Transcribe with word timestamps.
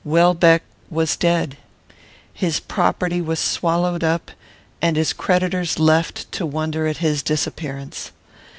Welbeck 0.03 0.63
was 0.89 1.15
dead. 1.15 1.57
His 2.33 2.59
property 2.59 3.21
was 3.21 3.39
swallowed 3.39 4.03
up, 4.03 4.31
and 4.81 4.97
his 4.97 5.13
creditors 5.13 5.77
left 5.77 6.31
to 6.31 6.43
wonder 6.43 6.87
at 6.87 6.97
his 6.97 7.21
disappearance. 7.21 8.11